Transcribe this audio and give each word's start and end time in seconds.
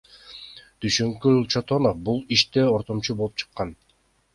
Дүйшөнкул 0.85 1.37
Чотонов 1.57 2.03
бул 2.09 2.21
иште 2.39 2.67
ортомчу 2.75 3.23
болуп 3.23 3.41
чыккан. 3.43 3.81